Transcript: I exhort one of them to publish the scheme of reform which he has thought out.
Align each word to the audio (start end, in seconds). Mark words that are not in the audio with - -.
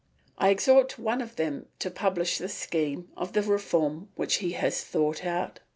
I 0.39 0.49
exhort 0.49 0.97
one 0.97 1.21
of 1.21 1.35
them 1.35 1.67
to 1.77 1.91
publish 1.91 2.39
the 2.39 2.49
scheme 2.49 3.09
of 3.15 3.35
reform 3.47 4.09
which 4.15 4.37
he 4.37 4.53
has 4.53 4.83
thought 4.83 5.23
out. 5.23 5.59